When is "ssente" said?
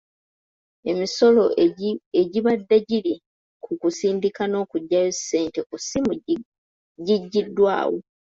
5.17-5.59